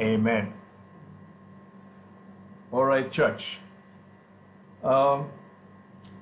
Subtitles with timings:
[0.00, 0.52] Amen.
[2.72, 3.58] All right, church.
[4.82, 5.28] Um,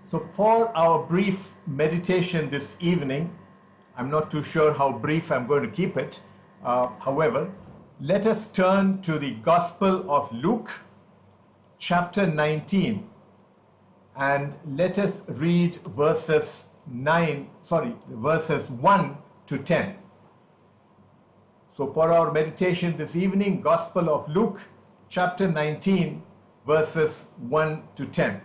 [0.08, 3.30] so, for our brief meditation this evening,
[3.96, 6.20] I'm not too sure how brief I'm going to keep it.
[6.64, 7.52] Uh, however,
[8.00, 10.72] let us turn to the Gospel of Luke,
[11.78, 13.08] chapter 19,
[14.16, 19.16] and let us read verses 9, sorry, verses 1
[19.46, 19.94] to 10.
[21.78, 24.60] So, for our meditation this evening, Gospel of Luke,
[25.08, 26.20] chapter 19,
[26.66, 28.40] verses 1 to 10.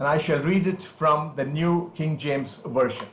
[0.00, 3.06] And I shall read it from the New King James Version.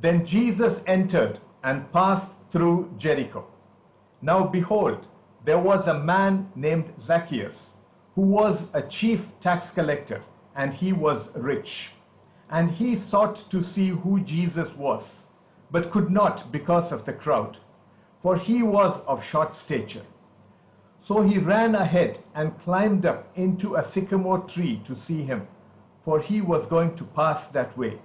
[0.00, 3.46] Then Jesus entered and passed through Jericho.
[4.22, 5.06] Now behold,
[5.44, 7.74] there was a man named Zacchaeus,
[8.14, 10.22] who was a chief tax collector,
[10.56, 11.90] and he was rich.
[12.50, 15.26] And he sought to see who Jesus was,
[15.70, 17.58] but could not because of the crowd,
[18.20, 20.04] for he was of short stature.
[21.00, 25.46] So he ran ahead and climbed up into a sycamore tree to see him,
[26.00, 28.00] for he was going to pass that way.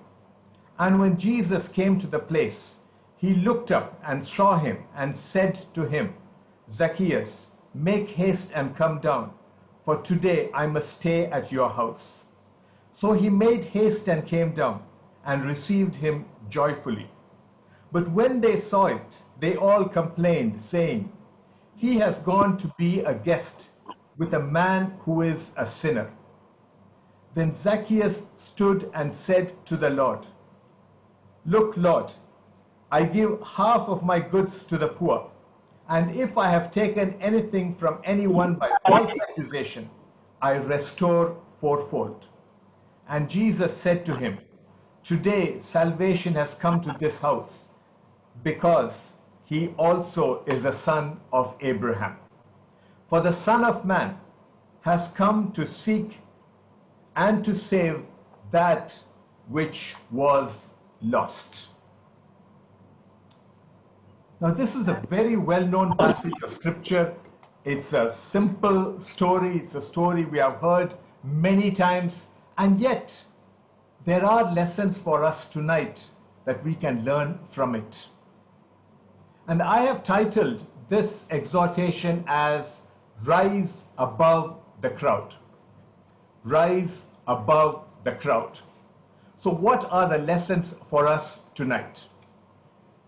[0.78, 2.81] And when Jesus came to the place,
[3.16, 6.14] he looked up and saw him and said to him,
[6.70, 9.31] Zacchaeus, make haste and come down,
[9.86, 12.25] for today I must stay at your house.
[12.94, 14.84] So he made haste and came down
[15.26, 17.10] and received him joyfully.
[17.92, 21.12] But when they saw it, they all complained, saying,
[21.76, 23.70] He has gone to be a guest
[24.18, 26.12] with a man who is a sinner.
[27.34, 30.28] Then Zacchaeus stood and said to the Lord,
[31.46, 32.12] Look, Lord,
[32.92, 35.32] I give half of my goods to the poor,
[35.90, 39.90] and if I have taken anything from anyone by false accusation,
[40.42, 42.28] I restore fourfold.
[43.08, 44.40] And Jesus said to him,
[45.04, 47.70] Today salvation has come to this house,
[48.44, 52.18] because he also is a son of Abraham.
[53.09, 54.18] For the Son of Man
[54.81, 56.19] has come to seek
[57.16, 58.02] and to save
[58.52, 58.97] that
[59.47, 61.68] which was lost.
[64.41, 67.14] Now, this is a very well known passage of scripture.
[67.66, 73.25] It's a simple story, it's a story we have heard many times, and yet
[74.06, 76.09] there are lessons for us tonight
[76.46, 78.09] that we can learn from it.
[79.47, 82.84] And I have titled this exhortation as
[83.24, 85.36] Rise Above the Crowd.
[86.44, 88.59] Rise Above the Crowd.
[89.40, 92.08] So, what are the lessons for us tonight?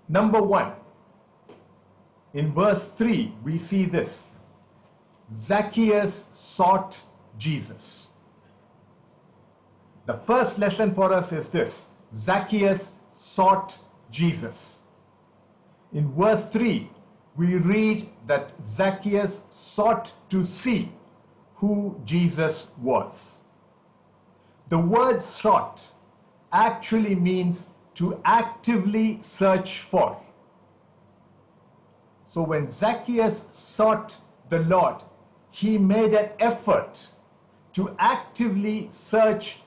[0.10, 0.74] Number one,
[2.34, 4.32] in verse 3, we see this
[5.34, 7.00] Zacchaeus sought
[7.38, 8.05] Jesus.
[10.06, 13.80] The first lesson for us is this Zacchaeus sought
[14.12, 14.80] Jesus.
[15.94, 16.90] In verse 3,
[17.36, 20.92] we read that Zacchaeus sought to see
[21.56, 23.42] who Jesus was.
[24.70, 25.92] The word sought
[26.52, 30.18] actually means to actively search for.
[32.28, 34.18] So when Zacchaeus sought
[34.50, 35.04] the Lord,
[35.52, 37.08] he made an effort
[37.74, 39.60] to actively search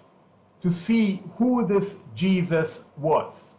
[0.61, 3.55] to see who this Jesus was.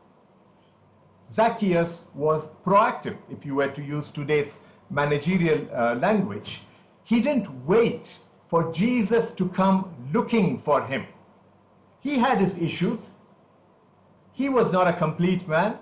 [1.31, 6.61] Zacchaeus was proactive, if you were to use today's managerial uh, language.
[7.03, 11.05] He didn't wait for Jesus to come looking for him.
[11.99, 13.13] He had his issues.
[14.31, 15.77] He was not a complete man.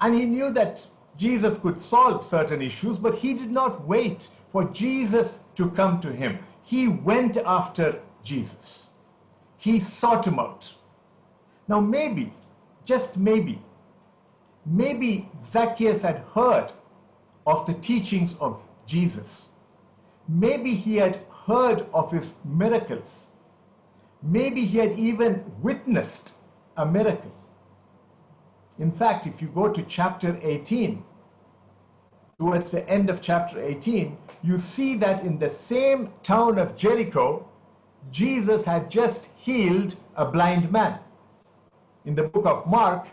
[0.00, 0.86] And he knew that
[1.16, 6.10] Jesus could solve certain issues, but he did not wait for Jesus to come to
[6.10, 6.38] him.
[6.64, 8.88] He went after Jesus.
[9.62, 10.74] He sought him out.
[11.68, 12.32] Now, maybe,
[12.84, 13.62] just maybe,
[14.66, 16.72] maybe Zacchaeus had heard
[17.46, 19.50] of the teachings of Jesus.
[20.26, 23.26] Maybe he had heard of his miracles.
[24.20, 26.32] Maybe he had even witnessed
[26.76, 27.30] a miracle.
[28.80, 31.04] In fact, if you go to chapter 18,
[32.40, 37.46] towards the end of chapter 18, you see that in the same town of Jericho,
[38.10, 40.98] Jesus had just healed a blind man.
[42.04, 43.06] In the book of Mark,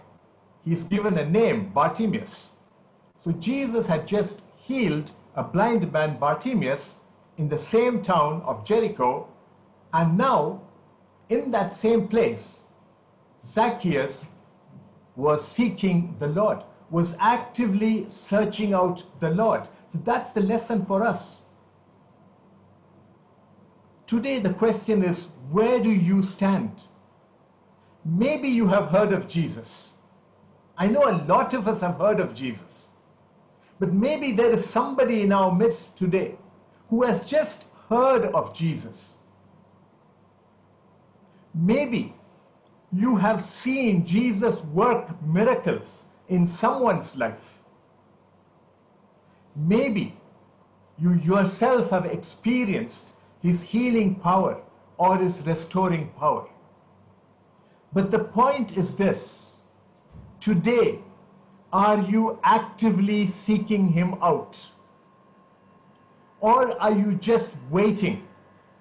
[0.66, 2.54] he's given a name, Bartimaeus.
[3.24, 6.98] So Jesus had just healed a blind man, Bartimaeus,
[7.38, 9.28] in the same town of Jericho,
[9.94, 10.62] and now
[11.30, 12.64] in that same place,
[13.42, 14.28] Zacchaeus
[15.16, 19.68] was seeking the Lord, was actively searching out the Lord.
[19.92, 21.44] So that's the lesson for us.
[24.10, 26.72] Today, the question is where do you stand?
[28.04, 29.94] Maybe you have heard of Jesus
[30.80, 32.92] I know a lot of us have heard of Jesus.
[33.80, 36.38] But maybe there is somebody in our midst today
[36.90, 39.16] who has just heard of Jesus.
[41.54, 42.16] Maybe
[42.94, 47.60] you have seen Jesus work miracles in someone's life.
[49.58, 50.16] Maybe
[50.98, 54.62] you yourself have experienced his healing power
[54.98, 56.48] or his restoring power.
[57.94, 59.54] But the point is this
[60.40, 61.00] today,
[61.72, 64.70] are you actively seeking him out?
[66.42, 68.28] Or are you just waiting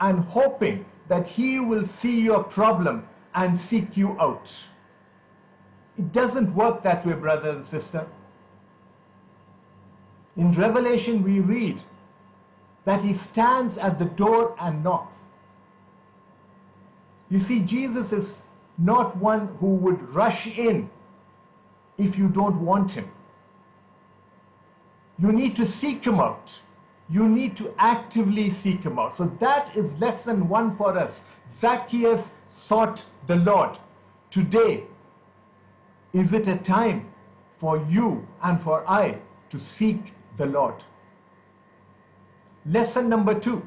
[0.00, 4.54] and hoping that he will see your problem and seek you out?
[5.98, 8.06] It doesn't work that way, brother and sister.
[10.36, 11.82] In Revelation, we read
[12.88, 15.18] that he stands at the door and knocks.
[17.28, 18.46] You see, Jesus is
[18.78, 20.88] not one who would rush in
[21.98, 23.06] if you don't want him.
[25.18, 26.58] You need to seek him out.
[27.10, 29.18] You need to actively seek him out.
[29.18, 31.22] So that is lesson one for us.
[31.50, 33.78] Zacchaeus sought the Lord.
[34.30, 34.84] Today,
[36.14, 37.04] is it a time
[37.58, 39.18] for you and for I
[39.50, 40.82] to seek the Lord?
[42.70, 43.66] Lesson number two.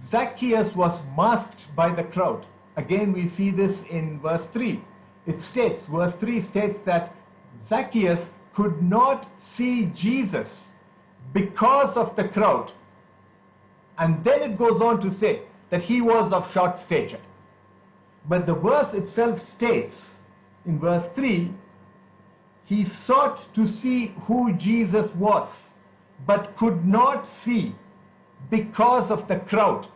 [0.00, 2.46] Zacchaeus was masked by the crowd.
[2.76, 4.80] Again, we see this in verse 3.
[5.26, 7.12] It states, verse 3 states that
[7.60, 10.72] Zacchaeus could not see Jesus
[11.32, 12.72] because of the crowd.
[13.98, 17.20] And then it goes on to say that he was of short stature.
[18.28, 20.22] But the verse itself states
[20.64, 21.52] in verse 3
[22.66, 25.74] he sought to see who Jesus was,
[26.26, 27.74] but could not see
[28.50, 29.86] because of the crowd.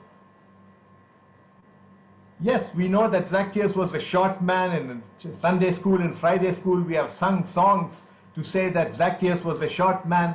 [2.41, 5.03] Yes, we know that Zacchaeus was a short man.
[5.25, 9.63] In Sunday school and Friday school, we have sung songs to say that Zacchaeus was
[9.63, 10.35] a short man.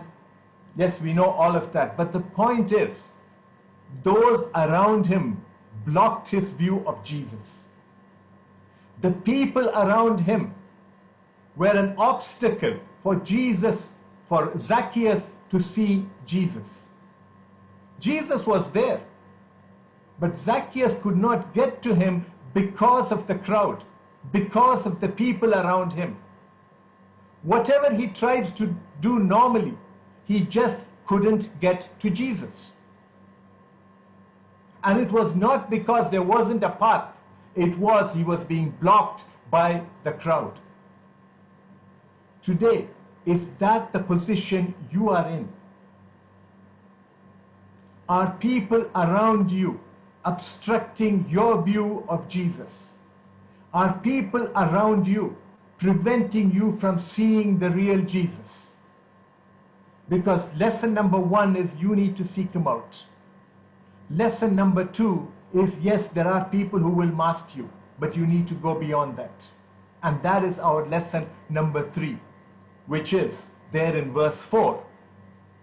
[0.78, 1.98] Yes, we know all of that.
[1.98, 3.14] But the point is,
[4.04, 5.44] those around him
[5.86, 7.68] blocked his view of Jesus.
[9.02, 10.54] The people around him
[11.56, 13.94] were an obstacle for Jesus,
[14.26, 16.90] for Zacchaeus to see Jesus.
[18.00, 19.02] Jesus was there.
[20.20, 23.84] But Zacchaeus could not get to him because of the crowd,
[24.32, 26.18] because of the people around him.
[27.44, 29.78] Whatever he tried to do normally,
[30.26, 32.74] he just couldn't get to Jesus.
[34.84, 37.20] And it was not because there wasn't a path,
[37.56, 40.60] it was he was being blocked by the crowd.
[42.42, 42.88] Today,
[43.28, 45.48] is that the position you are in?
[48.08, 49.80] Are people around you
[50.24, 53.00] obstructing your view of Jesus?
[53.74, 55.36] Are people around you
[55.78, 58.76] preventing you from seeing the real Jesus?
[60.08, 63.06] Because lesson number one is you need to seek him out.
[64.10, 67.70] Lesson number two is yes, there are people who will mask you,
[68.00, 69.46] but you need to go beyond that.
[70.04, 72.18] And that is our lesson number three,
[72.88, 74.84] which is there in verse 4.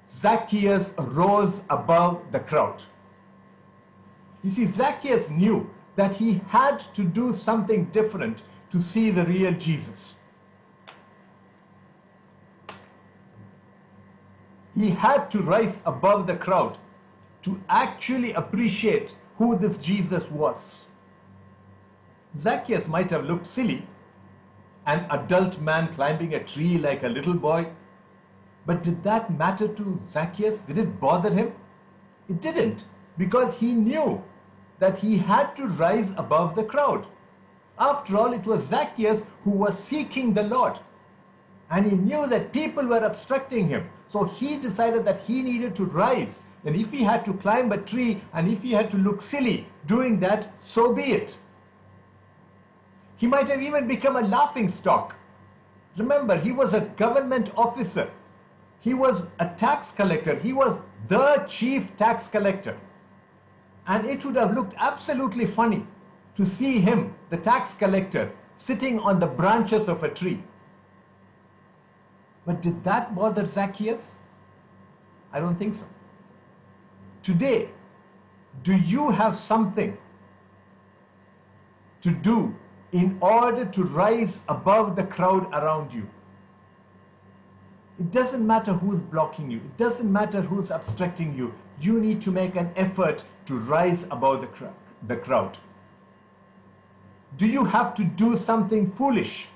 [0.09, 2.83] Zacchaeus rose above the crowd.
[4.43, 9.53] You see, Zacchaeus knew that he had to do something different to see the real
[9.55, 10.17] Jesus.
[14.77, 16.79] He had to rise above the crowd
[17.43, 20.87] to actually appreciate who this Jesus was.
[22.37, 23.87] Zacchaeus might have looked silly,
[24.87, 27.67] an adult man climbing a tree like a little boy.
[28.67, 30.61] But did that matter to Zacchaeus?
[30.61, 31.53] Did it bother him?
[32.29, 32.85] It didn't,
[33.19, 34.23] because he knew
[34.79, 37.07] that he had to rise above the crowd.
[37.79, 40.79] After all, it was Zacchaeus who was seeking the Lord.
[41.71, 43.89] And he knew that people were obstructing him.
[44.09, 46.47] So he decided that he needed to rise.
[46.65, 49.67] And if he had to climb a tree and if he had to look silly
[49.87, 51.37] doing that, so be it.
[53.17, 55.15] He might have even become a laughing stock.
[55.97, 58.11] Remember, he was a government officer.
[58.81, 60.35] He was a tax collector.
[60.35, 60.79] He was
[61.09, 62.77] the chief tax collector.
[63.87, 65.87] And it would have looked absolutely funny
[66.37, 70.43] to see him, the tax collector, sitting on the branches of a tree.
[72.45, 74.17] But did that bother Zacchaeus?
[75.33, 75.87] I don't think so.
[77.23, 77.71] Today,
[78.63, 79.97] do you have something
[82.03, 82.55] to do
[82.95, 86.09] in order to rise above the crowd around you?
[87.99, 89.59] It doesn't matter who's blocking you.
[89.59, 91.53] It doesn't matter who's obstructing you.
[91.81, 94.65] You need to make an effort to rise above the, cr
[95.09, 95.59] the crowd.
[97.37, 99.49] Do you have to do something foolish?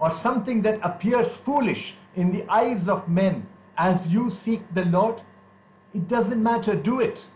[0.00, 5.20] or something that appears foolish in the eyes of men as you seek the Lord,
[5.94, 7.26] it doesn't matter, do it.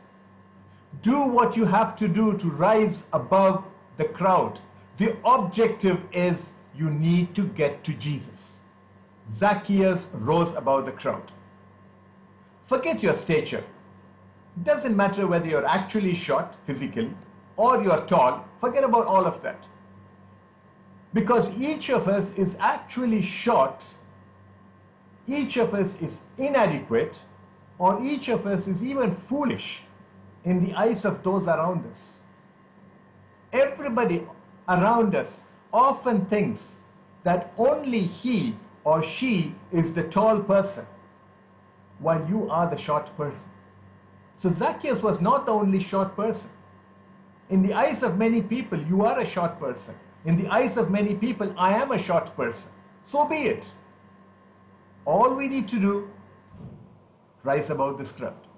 [1.02, 3.64] Do what you have to do to rise above
[3.97, 4.61] the crowd.
[4.99, 8.63] The objective is you need to get to Jesus.
[9.31, 11.33] Zacchaeus rose above the crowd.
[12.67, 13.65] Forget your stature.
[14.57, 17.11] It doesn't matter whether you're actually short physically
[17.57, 18.45] or you're tall.
[18.61, 19.67] Forget about all of that.
[21.13, 23.85] Because each of us is actually short,
[25.29, 27.21] each of us is inadequate,
[27.79, 29.83] or each of us is even foolish
[30.45, 32.21] in the eyes of those around us.
[33.55, 34.27] Everybody
[34.69, 36.81] around us often thinks
[37.23, 40.85] that only he or she is the tall person
[42.01, 43.49] while you are the short person.
[44.35, 46.51] So Zacchaeus was not the only short person.
[47.49, 49.95] In the eyes of many people, you are a short person.
[50.25, 52.73] In the eyes of many people, I am a short person.
[53.05, 53.71] So be it.
[55.05, 56.11] All we need to do,
[57.45, 58.49] rise above the script.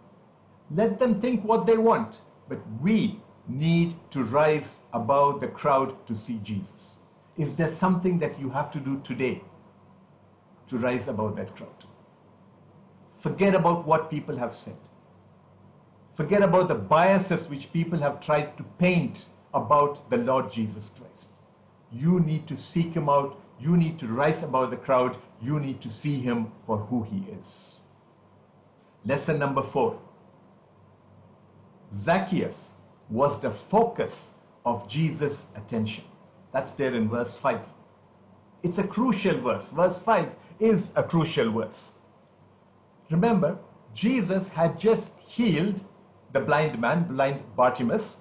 [0.74, 6.16] Let them think what they want, but we need to rise above the crowd to
[6.16, 6.98] see Jesus.
[7.36, 9.42] Is there something that you have to do today
[10.68, 11.84] to rise above that crowd?
[13.18, 14.76] Forget about what people have said.
[16.14, 21.32] Forget about the biases which people have tried to paint about the Lord Jesus Christ.
[21.92, 23.38] You need to seek him out.
[23.60, 25.16] You need to rise above the crowd.
[25.42, 27.76] You need to see him for who he is.
[29.04, 29.98] Lesson number four.
[31.92, 32.75] Zacchaeus
[33.10, 34.34] was the focus
[34.64, 36.04] of Jesus' attention.
[36.52, 37.60] That's there in verse 5.
[38.62, 39.70] It's a crucial verse.
[39.70, 41.92] Verse 5 is a crucial verse.
[43.10, 43.58] Remember,
[43.94, 45.82] Jesus had just healed
[46.32, 48.18] the blind man, blind Bartimaeus,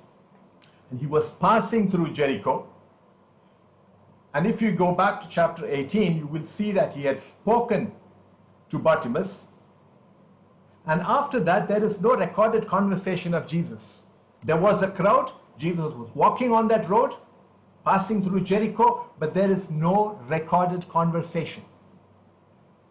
[0.91, 2.67] and he was passing through Jericho.
[4.33, 7.91] And if you go back to chapter 18, you will see that he had spoken
[8.69, 9.47] to Bartimaeus.
[10.85, 14.03] And after that, there is no recorded conversation of Jesus.
[14.45, 15.31] There was a crowd.
[15.57, 17.15] Jesus was walking on that road,
[17.83, 21.63] passing through Jericho, but there is no recorded conversation.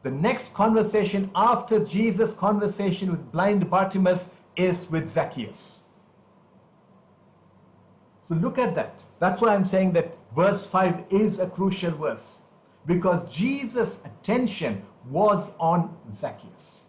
[0.02, 5.84] The next conversation after Jesus' conversation with blind Bartimaeus is with Zacchaeus.
[8.28, 9.04] So look at that.
[9.18, 12.42] That's why I'm saying that verse 5 is a crucial verse
[12.86, 16.84] because Jesus' attention was on Zacchaeus.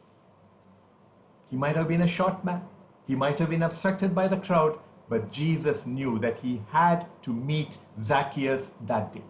[1.50, 2.62] He might have been a short man,
[3.07, 7.31] he might have been obstructed by the crowd, but Jesus knew that he had to
[7.31, 9.24] meet Zacchaeus that day.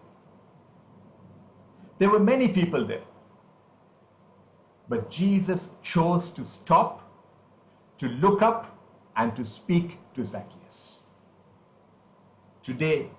[1.98, 3.02] There were many people there.
[4.88, 7.02] But Jesus chose to stop,
[7.98, 8.78] to look up,
[9.16, 11.00] and to speak to Zacchaeus.
[12.62, 13.10] Today,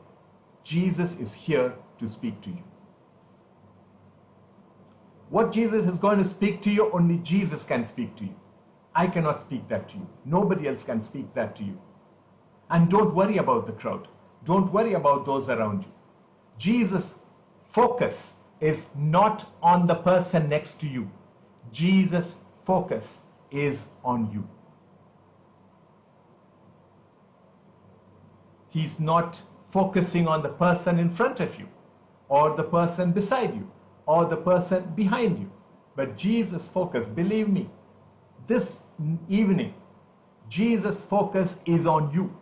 [0.63, 2.63] Jesus is here to speak to you.
[5.29, 8.35] What Jesus is going to speak to you, only Jesus can speak to you.
[8.97, 10.07] I cannot speak that to you.
[10.25, 11.79] Nobody else can speak that to you.
[12.71, 14.07] And don't worry about the crowd.
[14.43, 15.91] Don't worry about those around you.
[16.57, 17.19] Jesus'
[17.69, 21.11] focus is not on the person next to you.
[21.71, 24.49] Jesus' focus is on you.
[28.69, 31.67] He's not focusing on the person in front of you,
[32.29, 33.69] or the person beside you,
[34.07, 35.51] or the person behind you.
[35.95, 37.69] But Jesus' focus, believe me,
[38.47, 38.83] this
[39.27, 39.73] evening,
[40.49, 42.35] Jesus' focus is on you.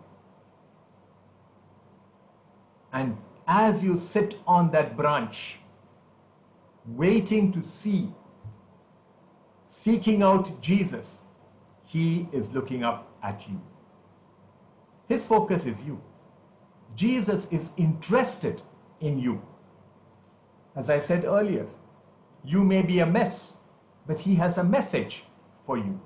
[2.94, 5.60] And as you sit on that branch,
[6.86, 8.14] waiting to see
[9.68, 11.20] seeking out Jesus,
[11.86, 13.60] he is looking up at you.
[15.08, 16.00] His focus is you.
[16.96, 18.62] Jesus is interested
[19.02, 19.42] in you.
[20.76, 21.68] As I said earlier,
[22.44, 23.58] you may be a mess,
[24.08, 25.24] but he has a message
[25.65, 26.00] for you.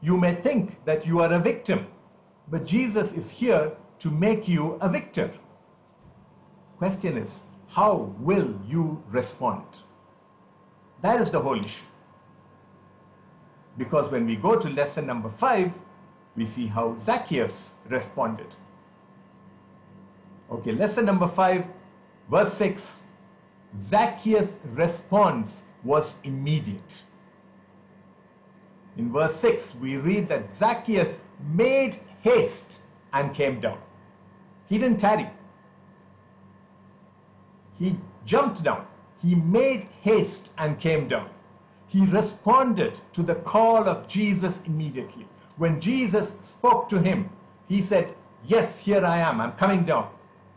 [0.00, 1.86] You may think that you are a victim,
[2.48, 5.30] but Jesus is here to make you a victor.
[6.78, 9.64] Question is, how will you respond?
[11.02, 11.86] That is the whole issue.
[13.78, 15.72] Because when we go to lesson number five,
[16.36, 18.54] we see how Zacchaeus responded.
[20.50, 21.64] Okay, lesson number five,
[22.30, 23.04] verse six.
[23.80, 27.02] Zacchaeus' response was immediate.
[28.96, 31.18] In verse 6, we read that Zacchaeus
[31.52, 32.82] made haste
[33.12, 33.78] and came down.
[34.68, 35.28] He didn't tarry.
[37.78, 38.86] He jumped down.
[39.20, 41.28] He made haste and came down
[41.94, 45.28] he responded to the call of Jesus immediately.
[45.58, 47.30] When Jesus spoke to him,
[47.68, 49.40] he said, Yes, here I am.
[49.40, 50.10] I'm coming down.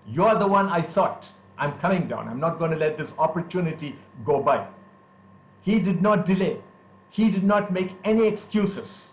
[0.07, 1.31] You're the one I sought.
[1.59, 2.27] I'm coming down.
[2.27, 4.65] I'm not going to let this opportunity go by.
[5.61, 6.57] He did not delay.
[7.09, 9.09] He did not make any excuses.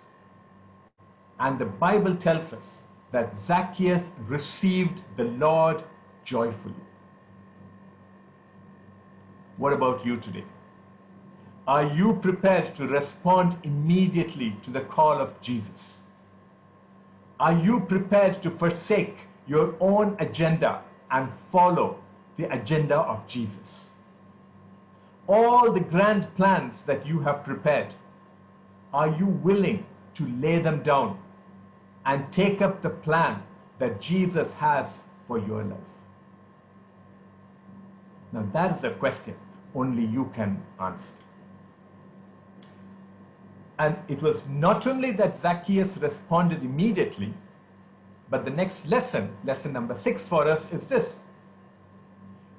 [1.40, 5.82] And the Bible tells us that Zacchaeus received the Lord
[6.24, 6.74] joyfully.
[9.56, 10.44] What about you today?
[11.66, 16.02] Are you prepared to respond immediately to the call of Jesus?
[17.40, 21.98] Are you prepared to forsake your own agenda and follow
[22.36, 23.93] the agenda of Jesus?
[25.26, 27.94] All the grand plans that you have prepared,
[28.92, 31.18] are you willing to lay them down
[32.06, 33.42] and take up the plan
[33.78, 35.78] that Jesus has for your life?
[38.32, 39.34] Now, that is a question
[39.74, 41.14] only you can answer.
[43.78, 47.32] And it was not only that Zacchaeus responded immediately,
[48.30, 51.20] but the next lesson, lesson number six for us, is this.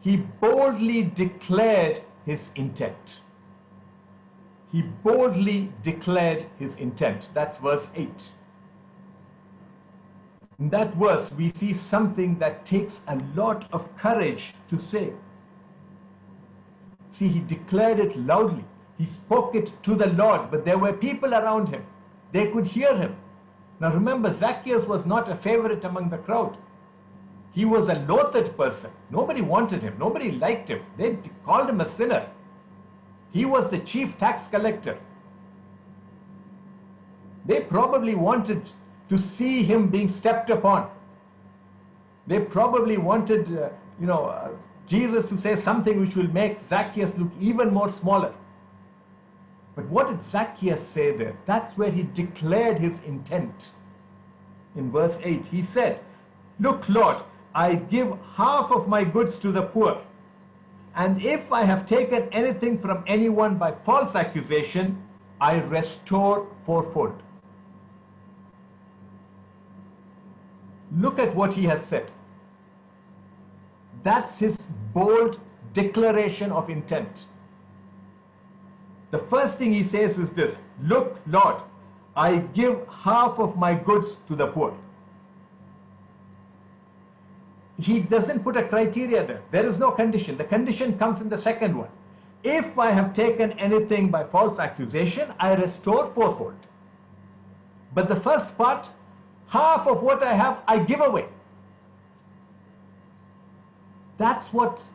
[0.02, 3.22] He boldly declared his intent.
[4.72, 7.30] He boldly declared his intent.
[7.34, 8.34] That's verse 8.
[10.60, 15.14] In that verse, we see something that takes a lot of courage to say.
[17.12, 18.66] See, he declared it loudly.
[18.98, 21.86] He spoke it to the Lord, but there were people around him.
[22.32, 23.16] They could hear him.
[23.80, 26.58] Now remember, Zacchaeus was not a favorite among the crowd.
[27.56, 28.92] He was a loathed person.
[29.10, 29.96] Nobody wanted him.
[29.98, 30.82] Nobody liked him.
[30.98, 32.28] They called him a sinner.
[33.32, 34.98] He was the chief tax collector.
[37.46, 38.70] They probably wanted
[39.08, 40.90] to see him being stepped upon.
[42.28, 43.70] They probably wanted, uh,
[44.02, 44.50] you know, uh,
[44.86, 48.34] Jesus to say something which will make Zacchaeus look even more smaller.
[49.76, 51.38] But what did Zacchaeus say there?
[51.46, 53.72] That's where he declared his intent.
[54.76, 56.02] In verse 8, he said,
[56.60, 57.22] Look, Lord,
[57.56, 60.02] I give half of my goods to the poor.
[60.96, 65.02] And if I have taken anything from anyone by false accusation,
[65.40, 67.24] I restore fourfold.
[70.98, 72.12] Look at what he has said.
[74.04, 74.58] That's his
[74.94, 75.40] bold
[75.74, 77.26] declaration of intent.
[79.12, 81.64] The first thing he says is this Look, Lord,
[82.18, 84.78] I give half of my goods to the poor.
[87.80, 89.42] He doesn't put a criteria there.
[89.52, 90.38] There is no condition.
[90.38, 91.90] The condition comes in the second one.
[92.44, 96.56] If I have taken anything by false accusation, I restore fourfold.
[97.94, 98.90] But the first part,
[99.48, 101.26] half of what I have, I give away.
[104.18, 104.88] That's what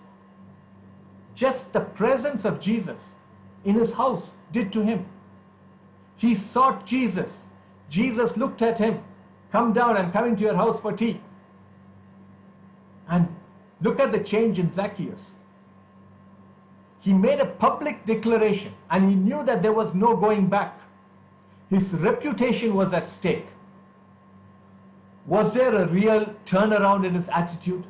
[1.34, 3.10] just the presence of Jesus
[3.64, 5.04] in his house did to him.
[6.16, 7.42] He sought Jesus.
[7.88, 9.02] Jesus looked at him.
[9.52, 11.20] Come down, I'm coming to your house for tea.
[13.82, 15.36] Look at the change in Zacchaeus.
[17.00, 20.78] He made a public declaration and he knew that there was no going back.
[21.70, 23.46] His reputation was at stake.
[25.26, 27.86] Was there a real turnaround in his attitude?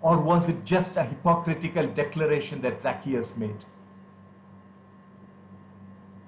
[0.00, 3.64] Or was it just a hypocritical declaration that Zacchaeus made?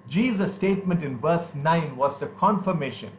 [0.08, 3.12] Jesus' statement in verse 9 was the confirmation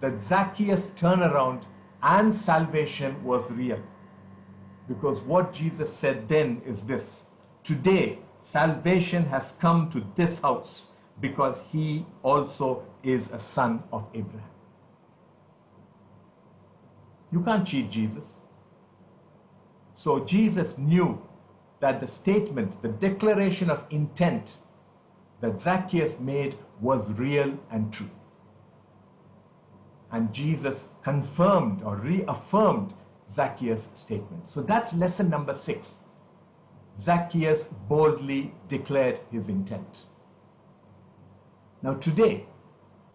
[0.00, 1.64] that Zacchaeus' turnaround
[2.02, 3.78] and salvation was real.
[4.88, 7.24] Because what Jesus said then is this
[7.62, 10.88] Today, salvation has come to this house
[11.20, 14.48] because he also is a son of Abraham.
[17.30, 18.40] You can't cheat Jesus.
[19.94, 21.20] So Jesus knew
[21.80, 24.58] that the statement, the declaration of intent
[25.40, 28.10] that Zacchaeus made was real and true.
[30.10, 32.94] And Jesus confirmed or reaffirmed
[33.30, 34.48] Zacchaeus' statement.
[34.48, 36.02] So that's lesson number six.
[37.00, 40.04] Zacchaeus boldly declared his intent.
[41.82, 42.46] Now, today,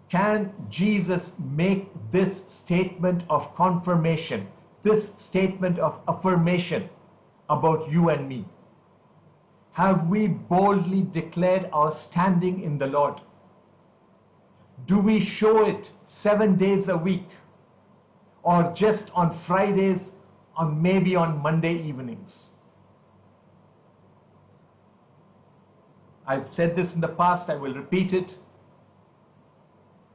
[0.09, 4.47] can Jesus make this statement of confirmation,
[4.83, 6.87] this statement of affirmation
[7.49, 8.45] about you and me?
[9.71, 13.19] Have we boldly declared our standing in the Lord?
[14.85, 17.27] Do we show it seven days a week?
[18.43, 20.13] Or just on Fridays
[20.57, 22.49] or maybe on Monday evenings?
[26.27, 28.37] I've said this in the past, I will repeat it.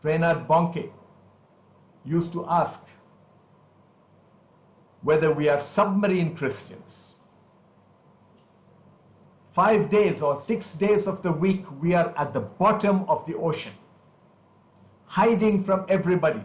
[0.02, 0.90] Reinhard Bonnke
[2.04, 2.84] used to ask
[5.02, 7.18] whether we are submarine Christians
[9.58, 13.34] five days or six days of the week, we are at the bottom of the
[13.34, 13.72] ocean,
[15.06, 16.44] hiding from everybody,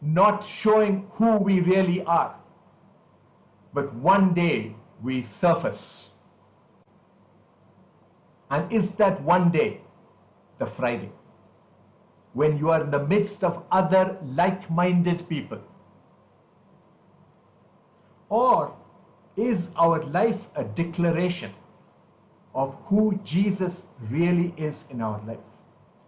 [0.00, 2.34] not showing who we really are.
[3.74, 6.12] But one day, we surface.
[8.50, 9.80] And is that one day
[10.58, 11.10] the Friday?
[12.32, 15.60] When you are in the midst of other like minded people?
[18.28, 18.74] Or
[19.36, 21.52] is our life a declaration
[22.54, 25.38] of who Jesus really is in our life?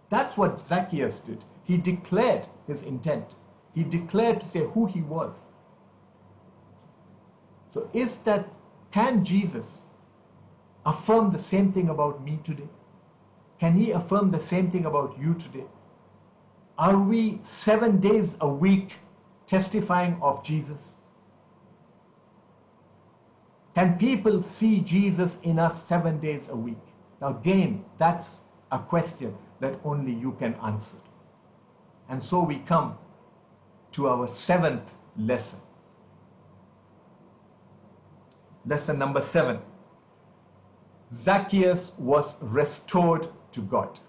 [0.09, 1.43] That's what Zacchaeus did.
[1.63, 3.35] He declared his intent,
[3.73, 5.33] he declared to say who he was.
[7.69, 8.47] So, is that,
[8.91, 9.87] can Jesus
[10.85, 12.67] affirm the same thing about me today?
[13.59, 15.65] Can he affirm the same thing about you today?
[16.77, 18.93] Are we seven days a week
[19.47, 20.97] testifying of Jesus?
[23.75, 26.81] Can people see Jesus in us seven days a week?
[27.21, 30.97] Now, again, that's a question that only you can answer.
[32.09, 32.97] And so we come
[33.91, 35.59] to our seventh lesson.
[38.65, 39.59] Lesson number seven
[41.13, 43.99] Zacchaeus was restored to God.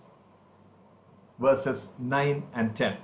[1.41, 2.97] Verses 9 and 10.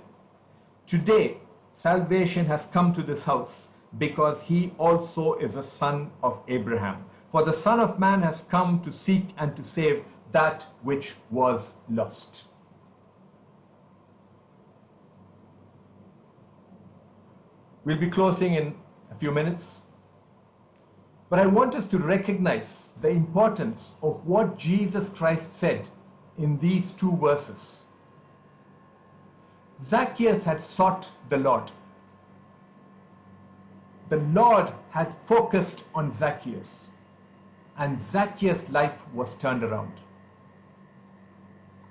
[0.87, 1.39] Today,
[1.73, 7.05] salvation has come to this house because he also is a son of Abraham.
[7.33, 11.75] For the Son of Man has come to seek and to save that which was
[11.91, 12.45] lost.
[17.89, 18.75] We'll be closing in
[19.11, 19.81] a few minutes.
[21.31, 25.89] But I want us to recognize the importance of what Jesus Christ said
[26.37, 27.87] in these two verses.
[29.81, 31.73] Zacchaeus had sought the Lord.
[34.11, 36.91] The Lord had focused on Zacchaeus,
[37.79, 39.95] and Zacchaeus' life was turned around.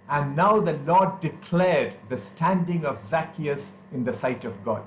[0.10, 4.84] And now the Lord declared the standing of Zacchaeus in the sight of God.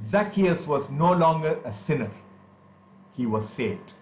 [0.00, 2.10] Zacchaeus was no longer a sinner
[3.16, 3.94] he was saved.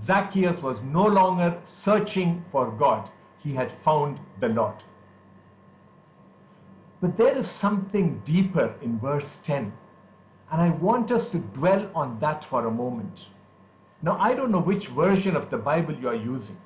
[0.00, 4.82] Zacchaeus was no longer searching for God, he had found the Lord.
[7.00, 9.72] But there is something deeper in verse 10,
[10.50, 13.30] and I want us to dwell on that for a moment.
[14.02, 16.56] Now, I don't know which version of the Bible you are using,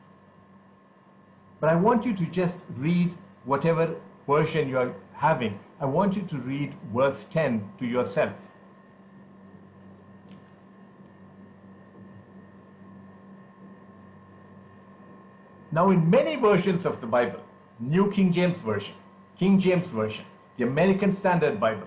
[1.61, 3.94] but I want you to just read whatever
[4.27, 5.59] version you are having.
[5.81, 8.33] I want you to read verse 10 to yourself.
[15.71, 17.41] Now, in many versions of the Bible,
[17.79, 18.95] New King James Version,
[19.38, 20.25] King James Version,
[20.57, 21.87] the American Standard Bible,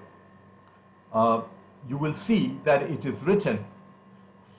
[1.11, 1.41] uh,
[1.89, 3.65] you will see that it is written,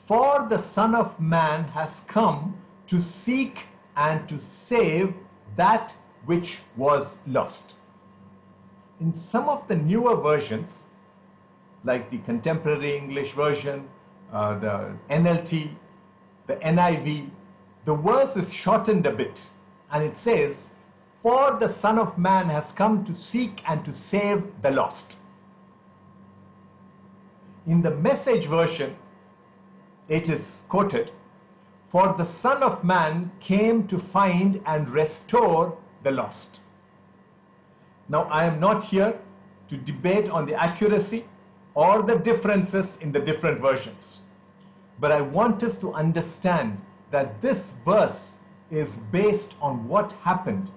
[0.04, 2.54] For the Son of Man has come
[2.88, 3.60] to seek
[3.96, 5.14] and to save
[5.56, 5.94] that
[6.26, 7.76] which was lost.
[9.02, 10.84] In some of the newer versions,
[11.82, 13.88] like the Contemporary English Version,
[14.32, 15.74] uh, the NLT,
[16.46, 17.28] the NIV,
[17.84, 19.44] the verse is shortened a bit
[19.90, 20.74] and it says,
[21.20, 25.16] For the Son of Man has come to seek and to save the lost.
[27.66, 28.94] In the message version,
[30.06, 31.10] it is quoted,
[31.88, 36.60] For the Son of Man came to find and restore the lost.
[38.12, 39.18] Now, I am not here
[39.68, 41.24] to debate on the accuracy
[41.72, 44.24] or the differences in the different versions,
[45.00, 46.76] but I want us to understand
[47.10, 48.36] that this verse
[48.70, 50.70] is based on what happened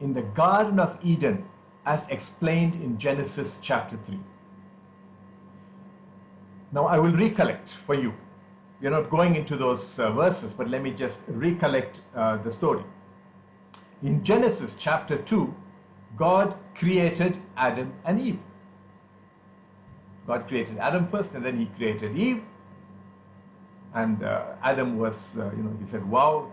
[0.00, 1.46] in the Garden of Eden
[1.86, 4.20] as explained in Genesis chapter 3.
[6.72, 8.12] Now I will recollect for you.
[8.82, 12.50] We are not going into those uh, verses, but let me just recollect uh, the
[12.50, 12.84] story.
[14.02, 15.54] In Genesis chapter 2,
[16.16, 18.38] God created Adam and Eve.
[20.26, 22.42] God created Adam first and then he created Eve.
[23.94, 26.50] And uh, Adam was, uh, you know, he said, wow,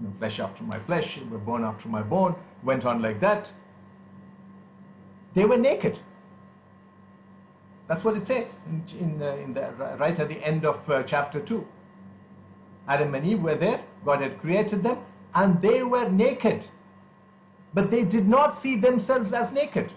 [0.00, 3.50] you know, flesh after my flesh, bone after my bone, went on like that.
[5.34, 5.98] They were naked.
[7.88, 11.02] That's what it says in, in, uh, in the, right at the end of uh,
[11.04, 11.66] chapter 2.
[12.88, 14.98] Adam and Eve were there, God had created them,
[15.34, 16.66] and they were naked.
[17.76, 19.92] But they did not see themselves as naked.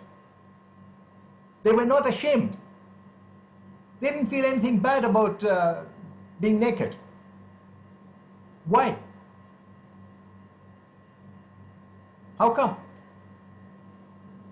[1.64, 2.58] They were not ashamed.
[4.02, 5.84] They didn't feel anything bad about uh,
[6.42, 6.98] being naked.
[8.66, 8.98] Why?
[12.38, 12.76] How come?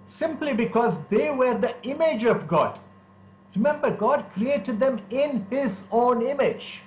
[0.05, 2.79] Simply because they were the image of God.
[3.57, 6.79] Remember, God created them in His own image.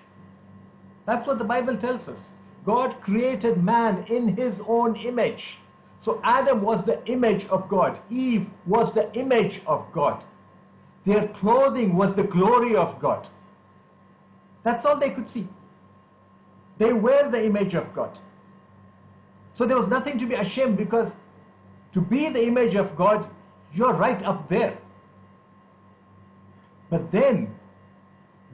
[1.04, 2.32] That's what the Bible tells us.
[2.64, 5.58] God created man in His own image.
[6.00, 7.98] So Adam was the image of God.
[8.10, 10.24] Eve was the image of God.
[11.04, 13.28] Their clothing was the glory of God.
[14.62, 15.46] That's all they could see.
[16.78, 18.18] They were the image of God.
[19.52, 21.12] So there was nothing to be ashamed because
[21.92, 23.28] to be the image of God,
[23.74, 24.78] you're right up there.
[26.88, 27.54] But then,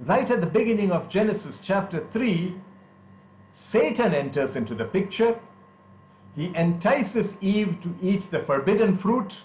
[0.00, 2.54] right at the beginning of Genesis chapter 3,
[3.50, 5.38] Satan enters into the picture.
[6.36, 9.42] He entices Eve to eat the forbidden fruit,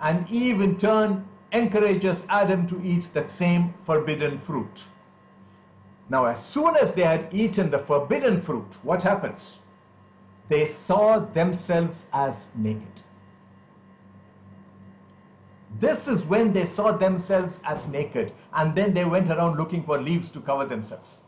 [0.00, 4.84] and Eve in turn encourages Adam to eat that same forbidden fruit.
[6.08, 9.58] Now, as soon as they had eaten the forbidden fruit, what happens?
[10.48, 13.02] They saw themselves as naked.
[15.78, 20.00] This is when they saw themselves as naked, and then they went around looking for
[20.00, 21.20] leaves to cover themselves.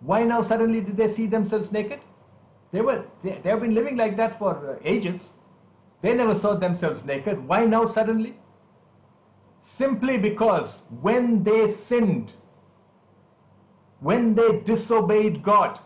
[0.00, 2.00] Why now suddenly did they see themselves naked?
[2.76, 5.30] They were they, they have been living like that for uh, ages.
[6.02, 7.48] They never saw themselves naked.
[7.48, 8.38] Why now suddenly?
[9.62, 12.34] Simply because when they sinned,
[14.00, 15.80] when they disobeyed God,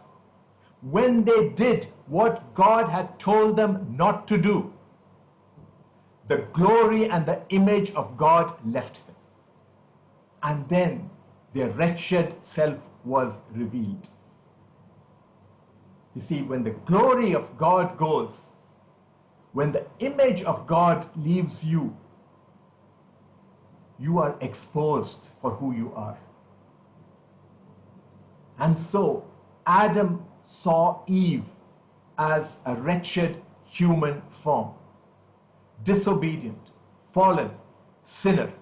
[0.81, 4.73] when they did what God had told them not to do,
[6.27, 9.17] the glory and the image of God left them.
[10.43, 11.09] And then
[11.55, 14.09] their wretched self was revealed.
[16.15, 18.47] You see, when the glory of God goes,
[19.53, 21.97] when the image of God leaves you,
[23.99, 26.19] you are exposed for who you are.
[28.59, 29.25] And so
[29.67, 31.45] Adam saw Eve
[32.19, 34.71] as a wretched human form,
[35.85, 36.71] disobedient,
[37.13, 37.51] fallen,
[38.03, 38.53] sinner,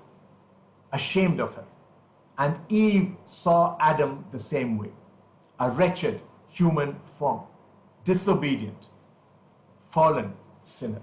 [0.92, 1.64] ashamed of her.
[2.38, 4.90] And Eve saw Adam the same way,
[5.58, 6.22] a wretched
[6.58, 7.42] human form,
[8.04, 8.88] disobedient,
[9.90, 11.02] fallen sinner.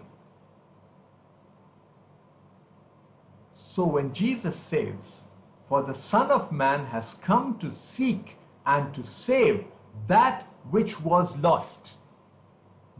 [3.54, 5.26] So when Jesus says,
[5.70, 9.66] For the Son of Man has come to seek and to save
[10.08, 11.96] that which was lost,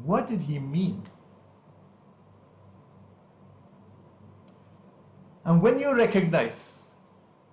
[0.04, 1.04] what did he mean?
[5.46, 6.92] And when you recognize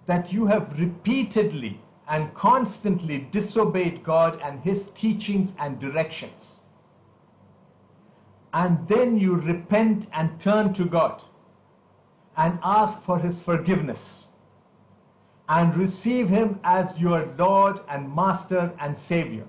[0.07, 6.61] that you have repeatedly and constantly disobeyed God and His teachings and directions,
[8.53, 11.23] and then you repent and turn to God
[12.37, 14.27] and ask for His forgiveness
[15.49, 19.47] and receive Him as your Lord and Master and Savior,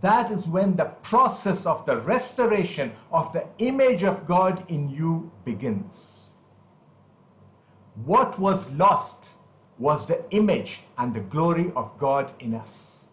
[0.00, 5.30] that is when the process of the restoration of the image of God in you
[5.44, 6.28] begins.
[8.04, 9.36] What was lost
[9.80, 13.08] was the image and the glory of God in us.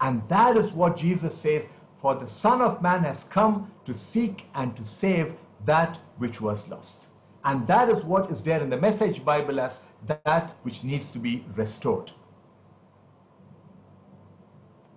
[0.00, 4.44] And that is what Jesus says, for the Son of Man has come to seek
[4.54, 7.06] and to save that which was lost.
[7.44, 9.80] And that is what is there in the Message Bible as
[10.24, 12.12] that which needs to be restored.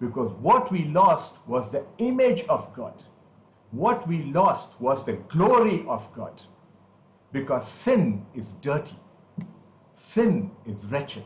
[0.02, 3.02] Because what we lost was the image of God.
[3.72, 6.42] What we lost was the glory of God.
[7.32, 8.96] Because sin is dirty.
[9.98, 11.24] Sin is wretched.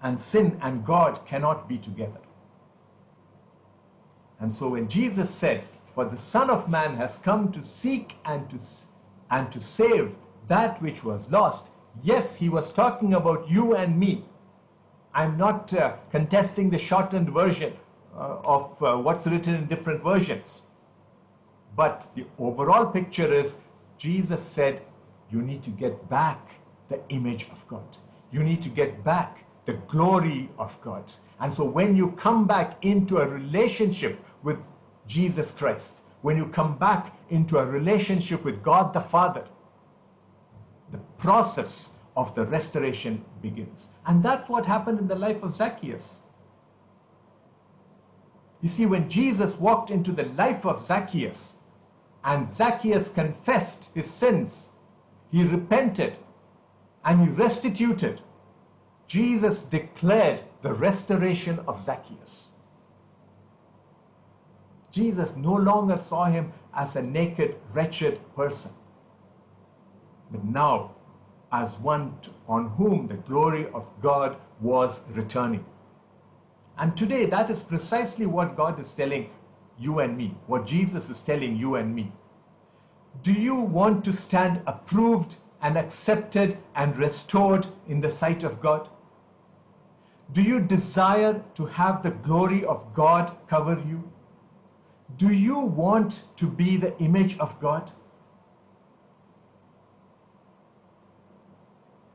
[0.00, 2.20] And sin and God cannot be together.
[4.38, 5.64] And so when Jesus said,
[5.96, 8.58] For the Son of Man has come to seek and to,
[9.30, 10.14] and to save
[10.46, 11.72] that which was lost,
[12.02, 14.24] yes, he was talking about you and me.
[15.12, 17.72] I'm not uh, contesting the shortened version
[18.14, 20.62] uh, of uh, what's written in different versions.
[21.74, 23.58] But the overall picture is
[23.98, 24.82] Jesus said,
[25.32, 26.38] You need to get back
[26.88, 27.96] the image of God.
[28.30, 31.10] You need to get back the glory of God.
[31.40, 34.58] And so when you come back into a relationship with
[35.06, 39.44] Jesus Christ, when you come back into a relationship with God the Father,
[40.90, 43.90] the process of the restoration begins.
[44.06, 46.16] And that's what happened in the life of Zacchaeus.
[48.60, 51.58] You see, when Jesus walked into the life of Zacchaeus
[52.24, 54.72] and Zacchaeus confessed his sins,
[55.30, 56.16] he repented
[57.04, 58.20] and he restituted,
[59.06, 62.46] Jesus declared the restoration of Zacchaeus.
[64.90, 68.72] Jesus no longer saw him as a naked, wretched person,
[70.30, 70.92] but now
[71.52, 72.16] as one
[72.48, 75.64] on whom the glory of God was returning.
[76.78, 79.30] And today, that is precisely what God is telling
[79.78, 82.10] you and me, what Jesus is telling you and me.
[83.22, 88.88] Do you want to stand approved and accepted and restored in the sight of God?
[90.32, 94.04] Do you desire to have the glory of God cover you?
[95.16, 97.90] Do you want to be the image of God?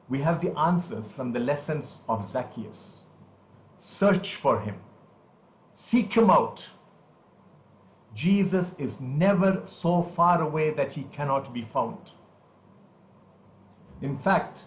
[0.09, 3.01] We have the answers from the lessons of Zacchaeus.
[3.79, 4.75] search for him,
[5.71, 6.69] seek him out.
[8.13, 12.11] Jesus is never so far away that he cannot be found.
[14.01, 14.65] In fact,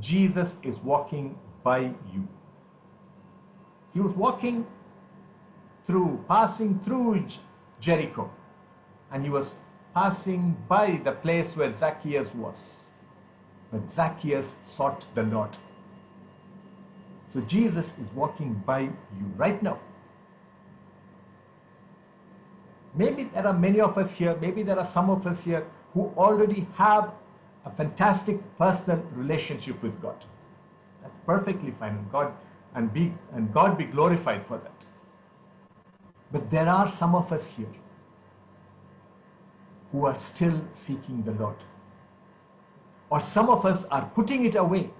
[0.00, 2.28] Jesus is walking by you.
[3.94, 4.66] He was walking
[5.86, 7.24] through, passing through
[7.80, 8.30] Jericho,
[9.10, 9.56] and he was
[9.94, 12.84] passing by the place where Zacchaeus was.
[13.72, 15.56] But Zacchaeus sought the Lord.
[17.28, 19.78] So Jesus is walking by you right now.
[22.94, 26.12] Maybe there are many of us here, maybe there are some of us here who
[26.16, 27.12] already have
[27.64, 30.24] a fantastic personal relationship with God.
[31.02, 31.96] That's perfectly fine.
[31.96, 32.32] And God
[32.74, 34.86] and be and God be glorified for that.
[36.32, 37.74] But there are some of us here
[39.92, 41.56] who are still seeking the Lord.
[43.10, 44.90] Or some of us are putting it away.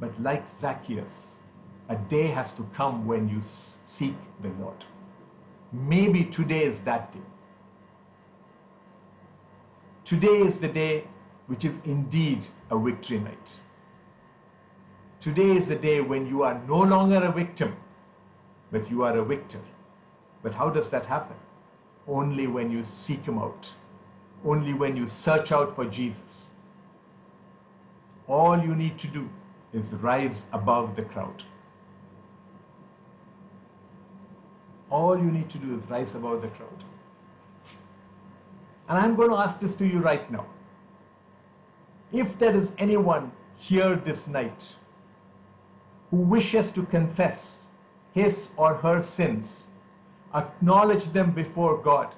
[0.00, 1.36] But like Zacchaeus,
[1.88, 4.84] a day has to come when you seek the Lord.
[5.72, 7.20] Maybe today is that day.
[10.06, 11.02] Today is the day
[11.48, 13.58] which is indeed a victory night.
[15.18, 17.74] Today is the day when you are no longer a victim,
[18.70, 19.58] but you are a victor.
[20.44, 21.34] But how does that happen?
[22.06, 23.72] Only when you seek Him out,
[24.44, 26.46] only when you search out for Jesus.
[28.28, 29.28] All you need to do
[29.72, 31.42] is rise above the crowd.
[34.88, 36.84] All you need to do is rise above the crowd.
[38.88, 40.46] And I'm going to ask this to you right now.
[42.12, 44.74] If there is anyone here this night
[46.10, 47.62] who wishes to confess
[48.12, 49.64] his or her sins,
[50.34, 52.14] acknowledge them before God,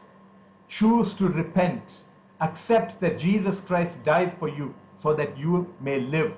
[0.68, 2.02] choose to repent,
[2.40, 6.34] accept that Jesus Christ died for you so that you may live,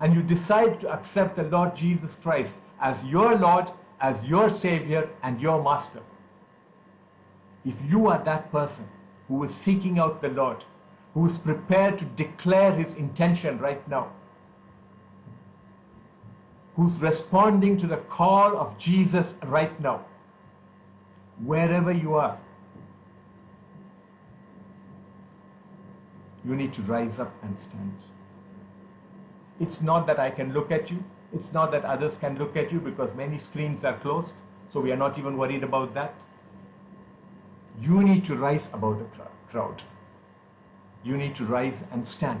[0.00, 5.08] and you decide to accept the Lord Jesus Christ as your Lord, as your Savior,
[5.22, 6.02] and your Master.
[7.64, 8.88] If you are that person
[9.28, 10.64] who is seeking out the Lord,
[11.14, 14.10] who is prepared to declare his intention right now,
[16.76, 20.04] who's responding to the call of Jesus right now,
[21.44, 22.38] wherever you are,
[26.44, 27.94] you need to rise up and stand.
[29.60, 31.02] It's not that I can look at you.
[31.32, 34.34] It's not that others can look at you because many screens are closed.
[34.68, 36.14] So we are not even worried about that.
[37.80, 39.06] You need to rise above the
[39.50, 39.82] crowd.
[41.02, 42.40] You need to rise and stand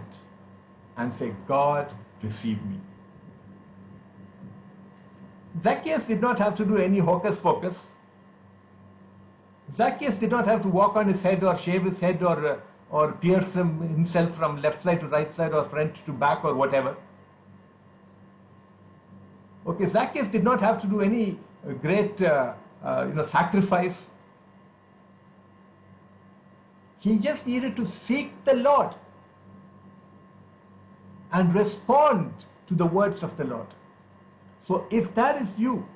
[0.96, 1.92] and say, God,
[2.22, 2.80] receive me.
[5.60, 7.92] Zacchaeus did not have to do any hocus pocus.
[9.70, 12.58] Zacchaeus did not have to walk on his head or shave his head or, uh,
[12.90, 16.54] or pierce him, himself from left side to right side or front to back or
[16.54, 16.96] whatever.
[19.66, 24.10] Okay, Zacchaeus did not have to do any uh, great uh, uh, you know, sacrifice.
[27.04, 28.94] He just needed to seek the Lord
[31.32, 33.66] and respond to the words of the Lord.
[34.62, 35.86] So if that is you,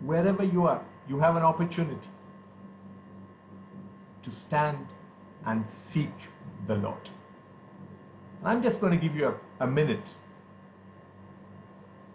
[0.00, 2.08] wherever you are, you have an opportunity
[4.22, 4.86] to stand
[5.44, 6.14] and seek
[6.66, 7.10] the Lord.
[8.42, 10.14] I'm just going to give you a, a minute.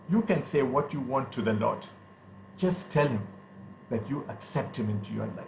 [0.10, 1.86] You can say what you want to the Lord.
[2.58, 3.21] Just tell him
[3.89, 5.45] that you accept him into your life.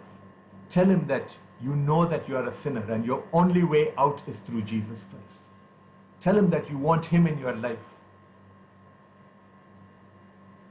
[0.68, 4.22] Tell him that you know that you are a sinner and your only way out
[4.28, 5.42] is through Jesus Christ.
[6.20, 7.84] Tell him that you want him in your life.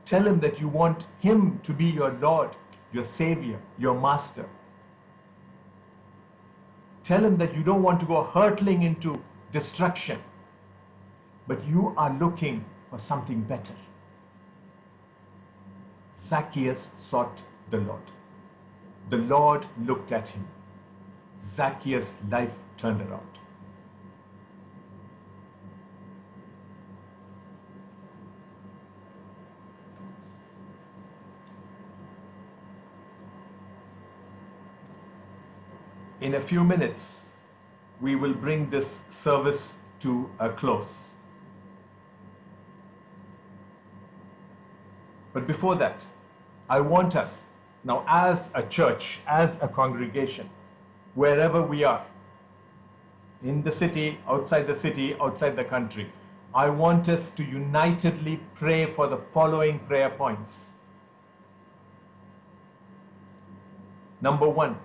[0.05, 2.55] Tell him that you want him to be your Lord,
[2.91, 4.45] your Savior, your Master.
[7.03, 10.19] Tell him that you don't want to go hurtling into destruction,
[11.47, 13.73] but you are looking for something better.
[16.17, 18.01] Zacchaeus sought the Lord.
[19.09, 20.47] The Lord looked at him.
[21.41, 23.25] Zacchaeus' life turned around.
[36.21, 37.31] In a few minutes,
[38.01, 41.09] we will bring this service to a close.
[45.33, 46.05] But before that,
[46.69, 47.48] I want us
[47.83, 50.49] now as a church, as a congregation,
[51.15, 52.05] wherever we are,
[53.43, 56.11] in the city, outside the city, outside the country,
[56.53, 60.71] I want us to unitedly pray for the following prayer points.
[64.21, 64.77] Number one,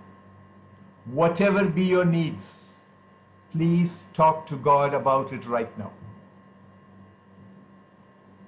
[1.07, 2.82] whatever be your needs,
[3.51, 5.90] please talk to God about it right now.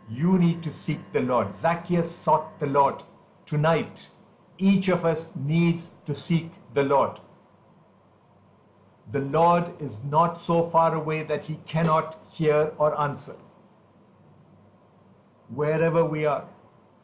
[0.08, 1.52] You need to seek the Lord.
[1.52, 3.02] Zacchaeus sought the Lord.
[3.44, 4.08] Tonight,
[4.58, 7.20] each of us needs to seek the Lord.
[9.12, 13.36] The Lord is not so far away that he cannot hear or answer.
[15.54, 16.44] Wherever we are,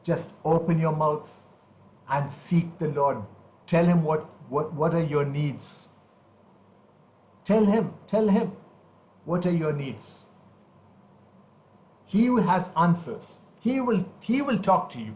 [0.03, 1.45] just open your mouths
[2.09, 3.23] and seek the Lord.
[3.67, 5.89] Tell him what, what, what are your needs.
[7.45, 8.53] Tell him, tell him,
[9.25, 10.23] what are your needs?
[12.07, 13.39] He has answers.
[13.61, 15.15] He will, he will talk to you.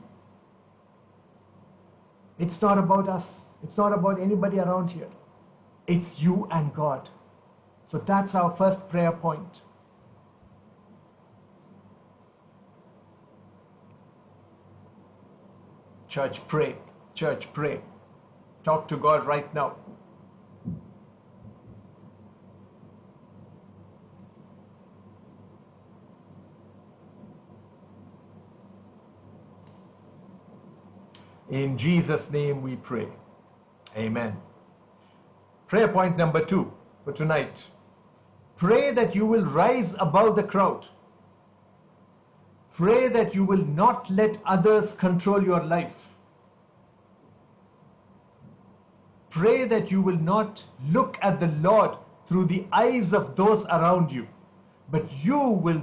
[2.38, 3.46] It's not about us.
[3.62, 5.08] It's not about anybody around here.
[5.86, 7.10] It's you and God.
[7.88, 9.62] So that's our first prayer point.
[16.08, 16.76] Church, pray.
[17.14, 17.80] Church, pray.
[18.64, 19.74] Talk to God right now.
[31.50, 33.06] In Jesus' name we pray.
[33.96, 34.36] Amen.
[35.68, 36.72] Prayer point number two
[37.02, 37.68] for tonight.
[38.56, 40.88] Pray that you will rise above the crowd.
[42.72, 46.14] Pray that you will not let others control your life.
[49.30, 51.96] Pray that you will not look at the Lord
[52.28, 54.26] through the eyes of those around you,
[54.90, 55.82] but you will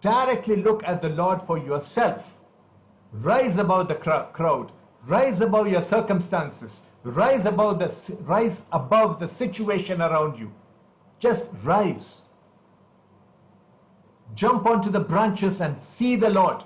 [0.00, 2.41] directly look at the Lord for yourself
[3.12, 4.72] rise above the crowd.
[5.06, 6.86] Rise above your circumstances.
[7.04, 10.52] Rise above the rise above the situation around you.
[11.18, 12.22] Just rise.
[14.34, 16.64] Jump onto the branches and see the lord.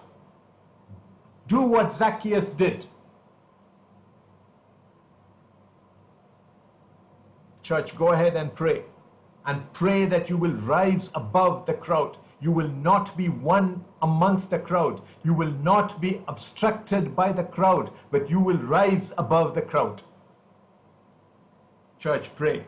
[1.49, 2.87] Do what zacchaeus did.
[7.63, 8.83] Church go ahead and pray.
[9.47, 14.51] And pray that you will rise above the crowd you will not be one amongst
[14.51, 15.01] the crowd.
[15.25, 20.03] You will not be obstructed by the crowd, but you will rise above the crowd.
[21.99, 22.65] Church, pray.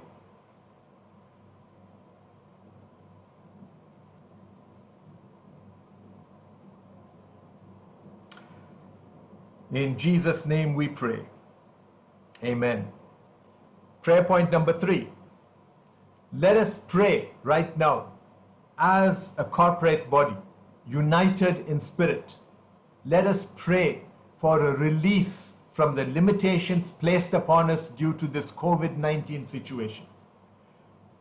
[9.73, 11.21] In Jesus' name we pray.
[12.43, 12.91] Amen.
[14.01, 15.11] Prayer point number three.
[16.33, 18.13] Let us pray right now
[18.79, 20.37] as a corporate body,
[20.87, 22.37] united in spirit,
[23.05, 24.03] let us pray
[24.37, 30.07] for a release from the limitations placed upon us due to this COVID 19 situation.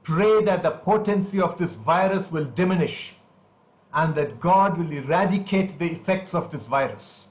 [0.04, 3.16] Pray that the potency of this virus will diminish
[3.94, 7.28] and that God will eradicate the effects of this virus.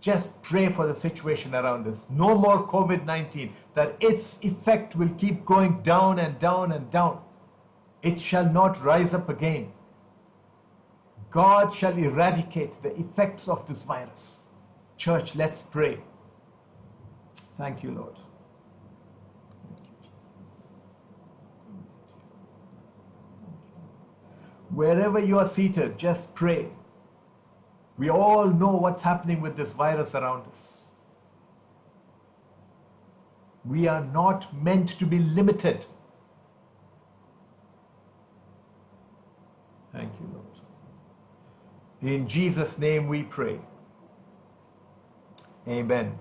[0.00, 2.04] Just pray for the situation around us.
[2.10, 7.20] No more COVID 19, that its effect will keep going down and down and down
[8.02, 9.72] it shall not rise up again.
[11.30, 14.44] God shall eradicate the effects of this virus.
[14.96, 15.98] Church, let's pray.
[17.56, 18.14] Thank you, Lord.
[24.70, 26.68] Wherever you are seated, just pray.
[27.98, 30.86] We all know what's happening with this virus around us.
[33.64, 35.86] We are not meant to be limited
[39.92, 40.46] Thank you, Lord.
[42.02, 43.60] In Jesus' name we pray.
[45.68, 46.18] Amen.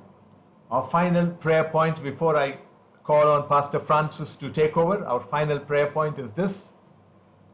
[0.69, 2.57] Our final prayer point before I
[3.03, 6.73] call on Pastor Francis to take over, our final prayer point is this.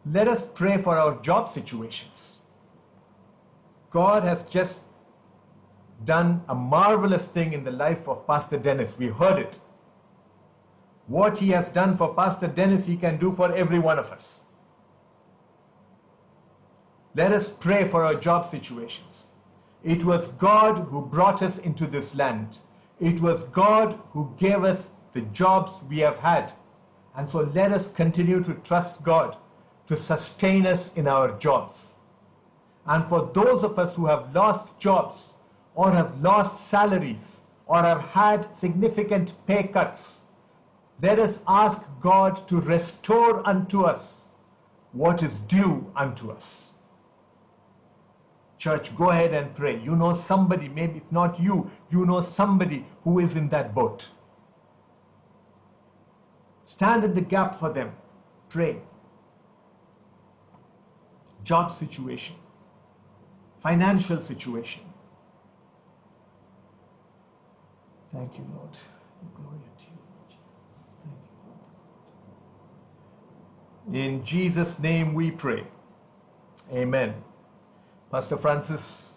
[0.05, 2.39] Let us pray for our job situations.
[3.91, 4.81] God has just
[6.03, 8.97] done a marvelous thing in the life of Pastor Dennis.
[8.97, 9.57] We heard it.
[11.07, 14.41] What he has done for Pastor Dennis, he can do for every one of us.
[17.17, 19.31] Let us pray for our job situations.
[19.83, 22.59] It was God who brought us into this land.
[22.99, 26.53] It was God who gave us the jobs we have had.
[27.15, 29.35] And so let us continue to trust God
[29.87, 31.95] to sustain us in our jobs.
[32.85, 35.33] And for those of us who have lost jobs
[35.73, 40.25] or have lost salaries or have had significant pay cuts,
[41.01, 44.27] let us ask God to restore unto us
[44.91, 46.66] what is due unto us.
[48.57, 49.79] Church, go ahead and pray.
[49.79, 54.09] You know somebody, maybe if not you, you know somebody who is in that boat.
[56.65, 57.91] Stand in the gap for them.
[58.49, 58.77] Pray.
[61.43, 62.35] Job situation,
[63.61, 64.81] financial situation.
[68.13, 68.77] Thank you, Lord.
[69.35, 69.97] Glory to you,
[70.27, 70.83] Jesus.
[71.03, 71.35] Thank you,
[73.93, 73.95] Lord.
[73.95, 75.63] In Jesus' name we pray.
[76.73, 77.13] Amen.
[78.09, 79.16] Pastor Francis,